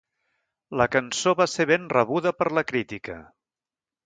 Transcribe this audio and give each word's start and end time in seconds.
La 0.79 0.87
cançó 0.95 1.33
va 1.41 1.47
ser 1.57 1.67
ben 1.73 1.85
rebuda 1.93 2.33
per 2.41 2.49
la 2.61 2.65
crítica. 2.73 3.21